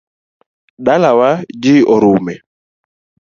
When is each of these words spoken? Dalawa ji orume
Dalawa 0.85 1.29
ji 1.61 1.75
orume 1.95 2.33